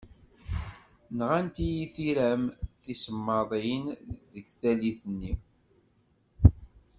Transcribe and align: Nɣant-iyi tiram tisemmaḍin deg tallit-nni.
Nɣant-iyi 1.17 1.85
tiram 1.93 2.43
tisemmaḍin 2.83 3.85
deg 4.33 4.45
tallit-nni. 4.59 5.33